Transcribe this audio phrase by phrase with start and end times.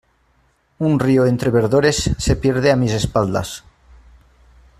[0.87, 3.63] Un río entre verdores se pierde a mis espaldas.